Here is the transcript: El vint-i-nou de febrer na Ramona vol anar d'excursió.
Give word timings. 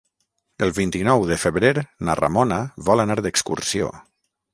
El 0.67 0.71
vint-i-nou 0.77 1.25
de 1.31 1.37
febrer 1.43 1.71
na 2.07 2.15
Ramona 2.21 2.57
vol 2.89 3.05
anar 3.05 3.19
d'excursió. 3.27 3.93